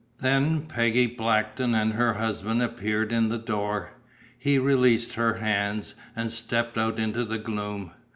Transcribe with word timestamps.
Then 0.19 0.61
Peggy 0.63 1.05
Blackton 1.05 1.75
and 1.75 1.93
her 1.93 2.15
husband 2.15 2.63
appeared 2.63 3.11
in 3.11 3.29
the 3.29 3.37
door. 3.37 3.91
He 4.35 4.57
released 4.57 5.13
her 5.13 5.35
hands, 5.35 5.93
and 6.15 6.31
stepped 6.31 6.75
out 6.75 6.97
into 6.97 7.23
the 7.23 7.37
gloom. 7.37 7.91